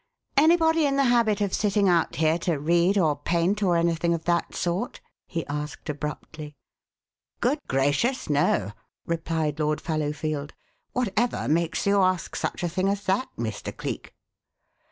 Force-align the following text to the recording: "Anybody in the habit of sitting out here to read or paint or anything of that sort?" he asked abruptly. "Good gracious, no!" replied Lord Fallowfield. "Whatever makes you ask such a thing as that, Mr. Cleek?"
"Anybody 0.35 0.87
in 0.87 0.95
the 0.95 1.03
habit 1.13 1.41
of 1.41 1.53
sitting 1.53 1.87
out 1.87 2.15
here 2.15 2.39
to 2.39 2.55
read 2.57 2.97
or 2.97 3.15
paint 3.15 3.61
or 3.61 3.77
anything 3.77 4.15
of 4.15 4.25
that 4.25 4.55
sort?" 4.55 4.99
he 5.27 5.45
asked 5.45 5.89
abruptly. 5.91 6.55
"Good 7.39 7.59
gracious, 7.67 8.27
no!" 8.27 8.71
replied 9.05 9.59
Lord 9.59 9.79
Fallowfield. 9.79 10.53
"Whatever 10.93 11.47
makes 11.47 11.85
you 11.85 12.01
ask 12.01 12.35
such 12.35 12.63
a 12.63 12.67
thing 12.67 12.89
as 12.89 13.03
that, 13.05 13.29
Mr. 13.37 13.77
Cleek?" 13.77 14.15